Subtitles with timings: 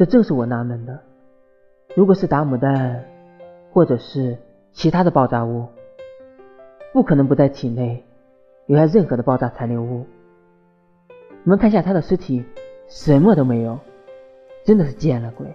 [0.00, 0.98] 这正是我纳闷的。
[1.94, 3.04] 如果是打牡弹
[3.70, 4.38] 或者是
[4.72, 5.66] 其他的爆炸物
[6.94, 8.02] 不可能不在体内
[8.64, 10.06] 留下任何的爆炸残留物。
[11.44, 12.42] 我们看一下他的尸体
[12.88, 13.78] 什么都没有
[14.64, 15.46] 真的是见了鬼。